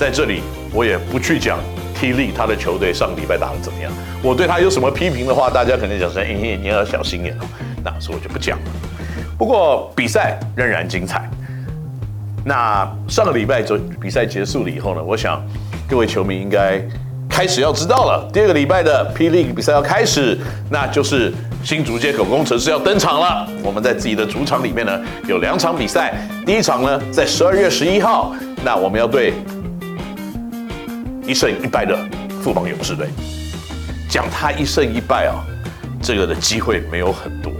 [0.00, 0.40] 在这里
[0.72, 1.58] 我也不去讲
[1.94, 3.92] T 力他的球队上礼拜打得怎么样，
[4.22, 7.44] 我对他有什么批评的话，大家可能讲说，哎，你要小心点哦，
[7.84, 8.64] 那所以我就不讲了。
[9.36, 11.28] 不过比赛仍然精彩。
[12.46, 15.38] 那上个礼拜就比赛结束了以后呢，我想
[15.86, 16.80] 各位球迷应该
[17.28, 19.28] 开始要知道了，第二个礼拜的 P.
[19.28, 20.38] League 比赛要开始，
[20.70, 21.30] 那就是
[21.62, 23.46] 新竹街口工程师要登场了。
[23.62, 26.14] 我们在自己的主场里面呢，有两场比赛，
[26.46, 28.32] 第一场呢在十二月十一号，
[28.64, 29.34] 那我们要对
[31.30, 31.96] 一胜一败的
[32.42, 33.06] 富邦勇士队。
[34.08, 35.46] 讲他一胜一败啊，
[36.02, 37.52] 这个的机会没有很多，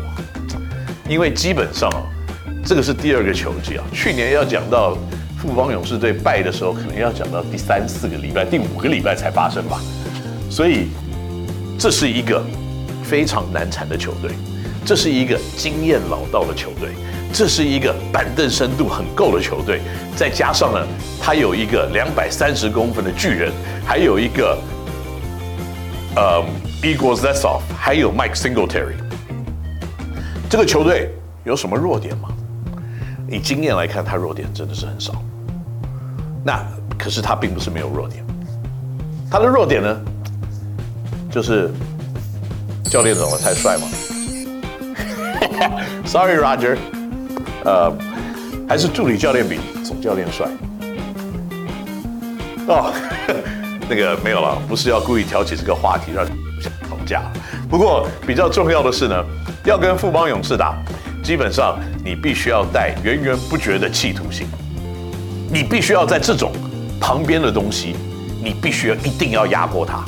[1.09, 2.03] 因为基本上啊。
[2.63, 4.99] 这个是第二个球季啊，去年要讲到
[5.39, 9.81] 富邦勇士队败的时候，可能要讲到第三四个礼拜、第五个礼拜才发生吧。
[10.51, 10.89] 所以
[11.79, 12.45] 这是一个
[13.03, 14.33] 非常难缠的球队，
[14.85, 16.91] 这是一个经验老道的球队，
[17.33, 19.81] 这是一个板凳深度很够的球队。
[20.17, 20.87] 再加上呢，
[21.23, 23.53] 他有一个两百三十公分的巨人，
[23.87, 24.59] 还有一个
[26.17, 26.45] 呃
[26.83, 28.97] ，Igor Zetsov，还有 Mike Singletary。
[30.51, 31.15] 这个球队
[31.45, 32.29] 有什么弱点吗？
[33.29, 35.23] 以经验来看，他弱点真的是很少。
[36.45, 36.61] 那
[36.99, 38.25] 可是他并不是没有弱点，
[39.31, 40.01] 他的弱点呢，
[41.31, 41.71] 就是
[42.85, 43.87] 教练长得太帅吗
[46.05, 46.77] ？Sorry, Roger。
[47.65, 47.93] 呃，
[48.69, 50.47] 还是助理教练比总教练帅。
[52.67, 52.93] 哦，
[53.89, 57.23] 那个没有了，不是要故意挑起这个话题让你想吵架。
[57.69, 59.25] 不过比较重要的是呢，
[59.65, 60.77] 要跟富邦勇士打。
[61.23, 64.47] 基本上，你必须要带源源不绝的企图心，
[65.53, 66.51] 你必须要在这种
[66.99, 67.95] 旁边的东西，
[68.43, 70.03] 你必须要一定要压过他。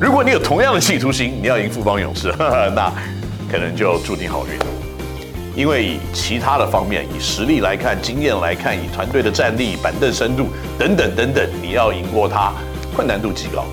[0.00, 2.32] 如果你有同样的企图心，你要赢富邦勇士，
[2.74, 2.90] 那
[3.52, 4.87] 可能就注定好运。
[5.58, 10.46] 因为以其他的方面，以实力来看，经验来看，以团队的战力、板凳深度
[10.78, 12.52] 等等等等，你要赢过他，
[12.94, 13.64] 困难度极高。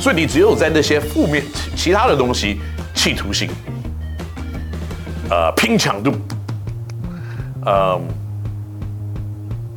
[0.00, 1.44] 所以你只有在那些负面
[1.76, 2.58] 其他的东西，
[2.92, 3.48] 企图心。
[5.30, 6.10] 呃，拼强度，
[7.64, 8.00] 呃，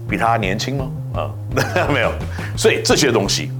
[0.09, 0.91] 比他年轻吗？
[1.13, 1.29] 啊、
[1.75, 2.11] 呃， 没有，
[2.57, 3.51] 所以这些东西。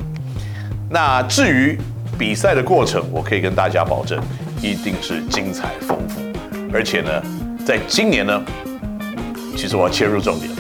[0.89, 1.77] 那至于
[2.17, 4.19] 比赛的过程，我可以跟大家保证，
[4.59, 6.19] 一定是精彩丰富。
[6.73, 7.21] 而且呢，
[7.65, 8.43] 在今年呢，
[9.55, 10.51] 其实我要切入重点，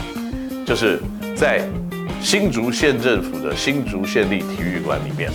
[0.65, 0.99] 就是
[1.35, 1.61] 在
[2.21, 5.31] 新竹县政府的新竹县立体育馆里面，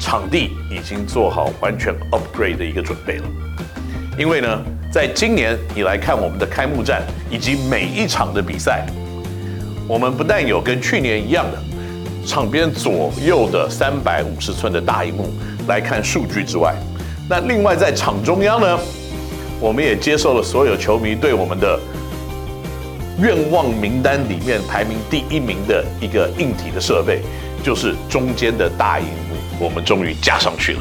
[0.00, 3.24] 场地已经做好完全 upgrade 的一个准备了，
[4.18, 4.62] 因为呢。
[4.92, 7.00] 在今年，你来看我们的开幕战
[7.30, 8.84] 以及每一场的比赛，
[9.88, 11.58] 我们不但有跟去年一样的
[12.26, 15.32] 场边左右的三百五十寸的大荧幕
[15.66, 16.74] 来看数据之外，
[17.26, 18.78] 那另外在场中央呢，
[19.62, 21.78] 我们也接受了所有球迷对我们的
[23.20, 27.20] 愿望名单里面排名第一名的一个硬体的设备，
[27.62, 30.80] 就是中间的大荧幕，我们终于加上去了。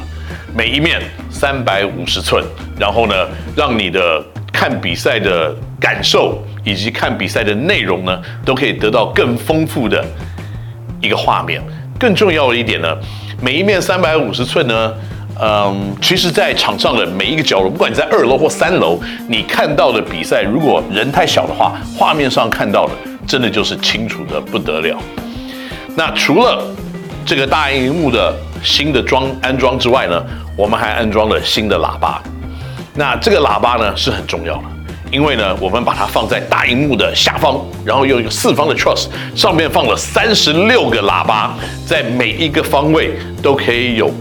[0.55, 0.99] 每一面
[1.29, 2.43] 三百五十寸，
[2.79, 3.13] 然后呢，
[3.55, 10.03] 让你的看比赛的感受以及看比赛的内容呢，都可以得到更丰富的
[10.99, 11.61] 一个画面。
[11.99, 12.97] 更重要的一点呢，
[13.39, 14.91] 每一面三百五十寸呢，
[15.39, 22.93] 嗯，其实，在场上的每一个角落，不管你在二楼或三楼，你看到的比赛，如果人太小的话，画面上看到的
[23.25, 24.97] 真的就是清楚的不得了。
[25.95, 26.63] 那除了
[27.25, 30.23] 这个大荧幕的新的装安装之外呢，
[30.55, 32.21] 我们还安装了新的喇叭。
[32.93, 34.63] 那这个喇叭呢是很重要的，
[35.11, 41.55] 因为呢我们把它放在大荧幕的下方，然后用一个四方的 truss 上面放了三十六个喇叭，
[41.85, 44.11] 在每一个方位都可以有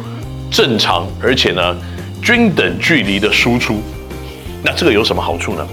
[0.51, 1.77] 正常而且呢
[2.23, 3.81] 均等距离的输出。
[4.63, 5.67] 那这个有什么好处呢？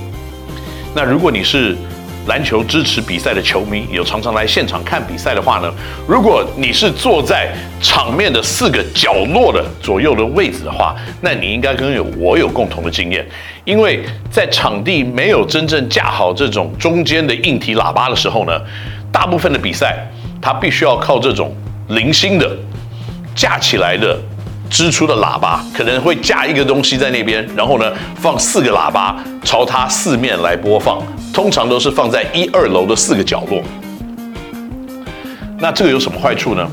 [0.96, 1.76] 那如果你是
[2.28, 5.74] 篮球支持比赛的球迷有常常来现场看比赛的话呢，
[6.08, 13.26] 如果你是坐在场面的四个角落的左右的位置的话，那你应该跟有我有共同的经验，
[13.66, 18.52] 因为在场地没有真正架好这种中间的硬体喇叭的时候呢，
[19.12, 19.98] 大部分的比赛
[20.42, 21.56] 它必须要靠这种
[21.90, 22.58] 零星的
[23.36, 24.18] 架起来的。
[24.70, 31.02] 支出的喇叭可能会架一个东西在那边，然后呢放四个喇叭朝它四面来播放，
[31.34, 33.62] 通常都是放在一二楼的四个角落。
[35.60, 36.68] 那这个有什么坏处呢？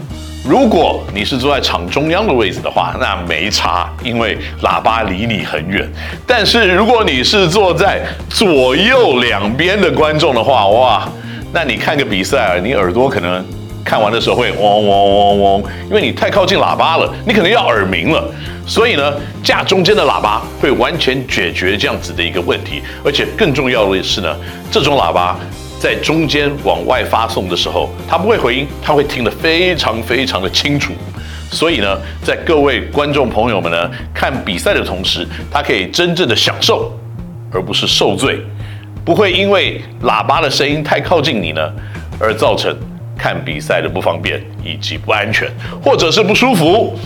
[0.46, 5.90] 如果你是坐在场中央的位置的话，那没差，因为喇叭离你很远。
[6.26, 11.08] 但是如果你是坐在左右两边的观众的话，哇，
[11.50, 13.42] 那你看个比赛，你耳朵可能。
[13.84, 18.24] 看完的时候会嗡嗡嗡嗡，因为你太靠近喇叭了，你可能要耳鸣了。
[18.66, 22.82] 所以呢，架中间的喇叭会完全解决这样子的一个问题。
[23.04, 24.34] 而且更重要的是呢，
[24.70, 25.38] 这种喇叭
[25.78, 30.94] 在中间往外发送的时候，它不会回音，它会听得非常非常的清楚。
[31.50, 36.90] 所以呢，在各位观众朋友们呢看比赛的同时，他可以真正的享受，
[37.52, 38.40] 而不是受罪，
[39.04, 41.70] 不会因为喇叭的声音太靠近你呢，
[42.18, 42.74] 而造成
[43.16, 45.50] 看比赛的不方便以及不安全，
[45.82, 46.98] 或者是不舒服。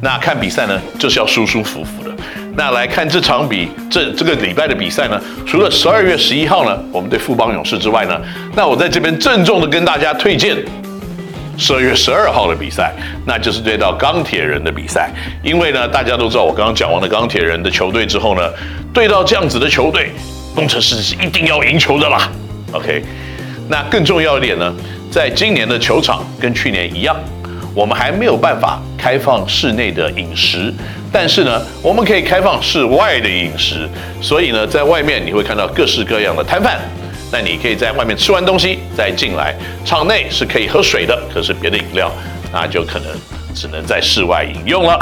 [0.00, 2.14] 那看比赛呢，就是要舒舒服服的。
[2.54, 8.20] 那来看这场比这这个礼拜的比赛呢，除了十二月十一号呢，我们对富邦勇士之外呢，
[8.54, 10.56] 那我在这边郑重的跟大家推荐
[11.58, 12.92] 十二月十二号的比赛，
[13.26, 15.10] 那就是对到钢铁人的比赛。
[15.42, 18.42] 因为呢，大家都知道我刚刚讲完了钢铁人的球队之后呢，
[18.92, 20.10] 对到这样子的球队，
[20.54, 22.30] 工程师是一定要赢球的啦。
[22.72, 23.02] OK，
[23.68, 24.74] 那更重要一点呢，
[25.16, 27.16] 在今年的球场跟去年一样。
[27.74, 30.70] 我们还没有办法开放室内的饮食，
[31.10, 33.88] 但是呢，我们可以开放室外的饮食。
[34.20, 36.78] 所以呢，在外面你会看到各式各样的摊贩，
[37.32, 39.54] 那你可以在外面吃完东西再进来。
[39.86, 42.12] 场内是可以喝水的，可是别的饮料
[42.52, 43.08] 那就可能
[43.54, 44.98] 只能在室外饮用了。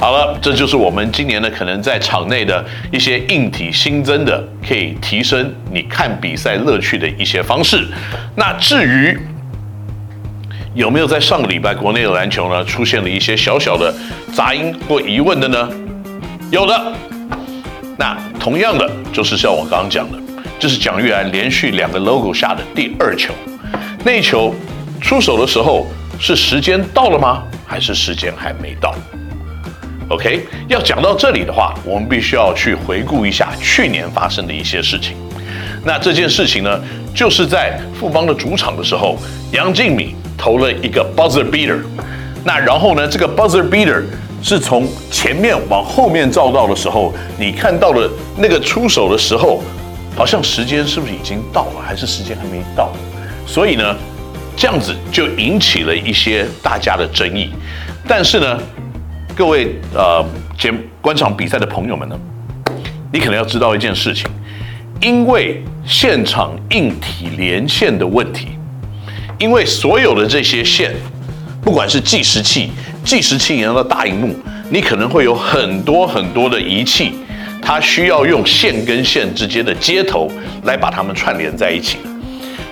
[0.00, 7.86] 好了，这就是我们今年呢可能在场内的一些硬体新增的，可以提升你看比赛乐趣的一些方式。
[8.34, 9.14] 那至于，
[10.72, 13.94] 有没有在上个礼拜国内的篮球呢出现了一些小小的
[14.32, 15.68] 杂音或疑问的呢？
[16.50, 16.92] 有的。
[17.98, 20.18] 那同样的就是像我刚刚讲的，
[20.58, 23.34] 这是蒋玉安连续两个 logo 下的第二球，
[24.02, 24.54] 那球
[24.98, 25.86] 出手的时候
[26.18, 27.42] 是时间到了吗？
[27.66, 28.94] 还是时间还没到
[30.10, 35.16] ？OK，要讲到这里的话，我们必须要去回顾一下去年发生的一些事情。
[35.82, 36.80] 那这件事情呢，
[37.14, 39.16] 就是在富邦的主场的时候，
[39.52, 40.14] 杨敬敏。
[40.42, 41.76] 投了一个 buzzer beater，
[42.44, 44.02] 那然后呢，这个 buzzer beater
[44.42, 48.08] 是从前面往后面照到的时候，你看到的
[48.38, 49.62] 那个出手的时候，
[50.16, 52.90] 好像时间是不是已经到了，还是时间还没到？
[53.46, 53.94] 所以呢，
[54.56, 57.50] 这样子就引起了一些大家的争议。
[58.08, 58.58] 但是呢，
[59.40, 60.22] 各位呃，
[60.60, 62.20] 观观场比赛的朋友们呢，
[63.10, 64.28] 你可能要知道一件事情，
[65.00, 68.48] 因为现场硬体连线的问题。
[69.38, 70.94] 因为所有的这些线，
[71.62, 72.70] 不管是计时器、
[73.02, 74.36] 计时器连到大荧幕，
[74.68, 77.12] 你可能会有很多很多的仪器，
[77.62, 80.30] 它需要用线跟线之间的接头
[80.64, 81.96] 来把它们串联在一起。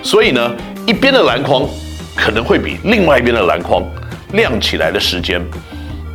[0.03, 0.55] 所以呢，
[0.85, 1.67] 一边的篮筐
[2.15, 3.83] 可能会比另外一边的篮筐
[4.33, 5.43] 亮起来的时间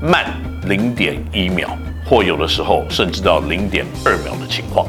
[0.01, 0.25] 慢
[0.67, 1.69] 零点一秒，
[2.05, 4.87] 或有的时候甚至到零点二秒的情况。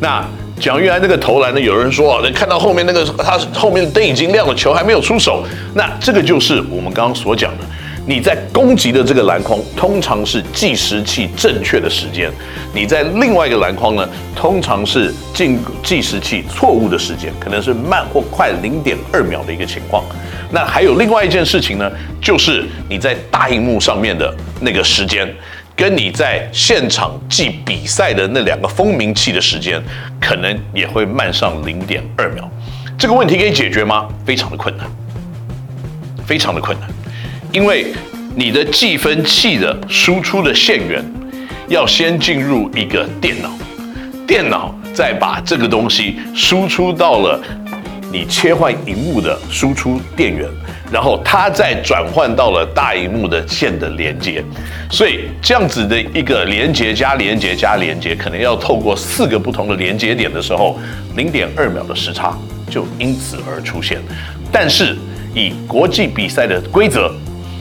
[0.00, 0.24] 那
[0.58, 1.60] 蒋玉安那个投篮呢？
[1.60, 5.44] 有人说，能看到后面那个他后面灯已经亮了，球还没有出手。
[5.74, 7.64] 那这个就是我们刚刚所讲的，
[8.06, 12.30] 你在攻击的这个篮筐，通常是计时器正确的时间；
[12.74, 20.02] 你在另外一个篮筐呢，通常是进计时器错误的时间，可能是慢或快零点二秒的一个情况。
[20.50, 21.90] 那还有另外一件事情呢，
[22.20, 25.34] 就是你在大荧幕上面的那个时间。
[25.76, 29.78] 跟你在现场记比赛的那两个蜂鸣器的时间，
[30.18, 32.50] 可能也会慢上零点二秒。
[32.96, 34.08] 这个问题可以解决吗？
[34.24, 34.86] 非常的困难，
[36.26, 36.88] 非常的困难，
[37.52, 37.92] 因为
[38.34, 41.04] 你的计分器的输出的线源
[41.68, 43.50] 要先进入一个电脑，
[44.26, 47.38] 电脑再把这个东西输出到了
[48.10, 50.48] 你切换荧幕的输出电源。
[50.90, 54.42] 然后它再转换到了大荧幕的线的连接，
[54.90, 60.78] 所以这样子的一个连接加连接加连接，可能要透过四个不同的连接点的时候，
[61.16, 62.38] 零点二秒的时差
[62.70, 64.00] 就因此而出现。
[64.52, 64.96] 但是
[65.34, 67.12] 以国际比赛的规则，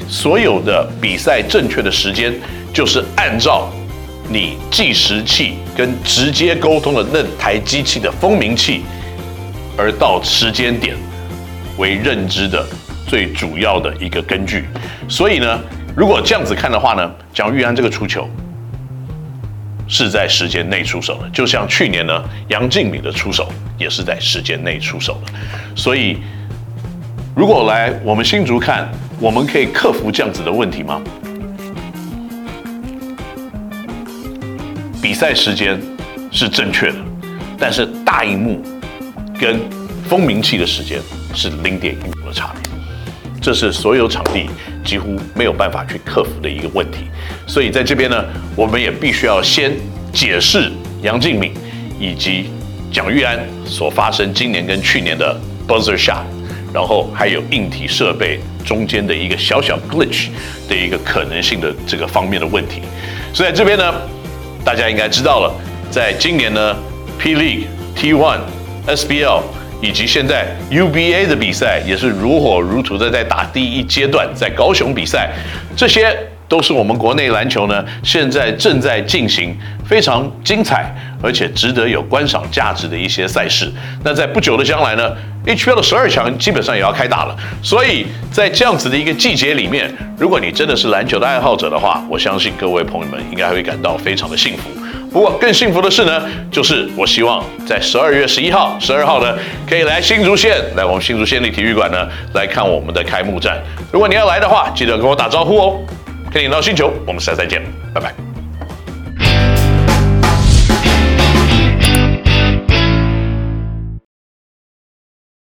[0.08, 2.32] 所有的比赛正确的时间
[2.72, 3.72] 就是按照
[4.29, 8.84] 你计时器跟直接沟通的那台机器的蜂鸣器，
[9.75, 10.96] 而到时间点
[11.77, 12.63] 为认知的。
[13.07, 14.65] 最主要的一个根据，
[15.07, 15.59] 所以呢，
[15.95, 18.29] 如果这样子看的话呢，蒋玉安这个出球
[19.88, 25.31] 是在时间内出手的，就像去年呢，杨敬敏的出手也是在时间内出手的。
[25.75, 26.17] 所以，
[27.35, 31.01] 如果来我们新竹看，我们可以克服这样子的问题吗？
[35.01, 35.79] 比赛时间
[36.31, 36.97] 是正确的，
[37.59, 38.63] 但是大荧幕
[39.39, 39.59] 跟
[40.09, 41.00] 蜂鸣器的时间
[41.35, 42.75] 是零点一秒的差别。
[43.45, 44.49] 这是所有场地
[44.83, 47.01] 几乎没有办法去克服的一个问题，
[47.45, 48.25] 所以在这边呢，
[48.55, 49.71] 我们也必须要先
[50.11, 50.71] 解释
[51.03, 51.53] 杨敬敏
[51.99, 52.49] 以及
[52.91, 56.23] 蒋玉安所发生今年跟去年的 buzzer shot，
[56.73, 60.29] 然后还有硬体设备中间的一个小小 glitch
[60.67, 62.81] 的一个可能性的这个方面的问题。
[63.31, 63.93] 所以在这边呢，
[64.65, 65.53] 大家应该知道了，
[65.91, 66.75] 在今年呢
[67.19, 68.39] ，P League、T1、
[68.87, 69.43] SBL。
[69.85, 75.29] 以及现在 UBA 的比赛也是如火如荼的在打第一阶段，在高雄比赛，
[75.75, 79.55] 这些都是我们国内篮球呢现在正在进行
[79.87, 83.71] 非常精彩而且值得有观赏价值的一些赛事。
[84.03, 85.11] 那在不久的将来呢
[85.45, 94.63] ，HBL 的十二强基本上也要开打了，所以在这样子的一个季节里面，如果你真的是篮球的爱好者的话，我相信各位朋友们应该会感到非常的幸福。
[95.15, 99.34] 不过更幸福的事呢，就是我希望在十二月十一号、十二号呢，
[99.65, 103.63] 可以来新竹县，来我们新竹县立体育馆呢，来看我们的开幕战。
[103.93, 105.79] 如果你要来的话，记得跟我打招呼哦。
[106.34, 108.25] 可以到星球，我们下次再见，拜拜。